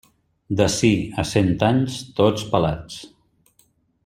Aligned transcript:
D'ací 0.61 0.89
a 1.23 1.25
cent 1.33 1.51
anys, 1.69 1.99
tots 2.21 2.49
pelats. 2.55 2.99